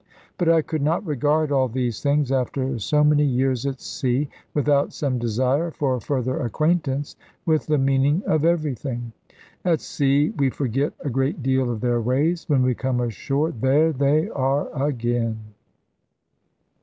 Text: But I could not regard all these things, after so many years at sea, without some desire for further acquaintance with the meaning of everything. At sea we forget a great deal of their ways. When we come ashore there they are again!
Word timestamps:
But 0.39 0.49
I 0.49 0.63
could 0.63 0.81
not 0.81 1.05
regard 1.05 1.51
all 1.51 1.67
these 1.67 2.01
things, 2.01 2.31
after 2.31 2.79
so 2.79 3.03
many 3.03 3.23
years 3.23 3.67
at 3.67 3.79
sea, 3.79 4.29
without 4.51 4.93
some 4.93 5.19
desire 5.19 5.69
for 5.69 5.99
further 5.99 6.39
acquaintance 6.39 7.15
with 7.45 7.67
the 7.67 7.77
meaning 7.77 8.23
of 8.25 8.43
everything. 8.43 9.11
At 9.63 9.79
sea 9.79 10.31
we 10.31 10.49
forget 10.49 10.93
a 11.01 11.11
great 11.11 11.43
deal 11.43 11.69
of 11.71 11.81
their 11.81 12.01
ways. 12.01 12.49
When 12.49 12.63
we 12.63 12.73
come 12.73 12.99
ashore 12.99 13.51
there 13.51 13.91
they 13.93 14.27
are 14.31 14.73
again! 14.87 15.37